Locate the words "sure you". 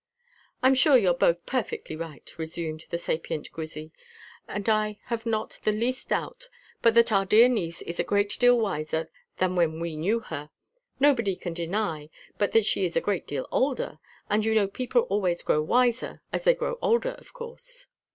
0.73-1.09